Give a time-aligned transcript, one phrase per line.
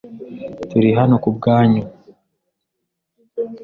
[0.69, 1.83] Turi hano kubwanyu.